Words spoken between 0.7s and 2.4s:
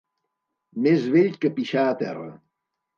Més vell que pixar a terra.